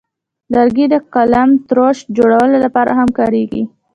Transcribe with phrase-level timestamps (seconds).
[0.53, 3.63] لرګی د قلمتراش جوړولو لپاره هم کاریږي.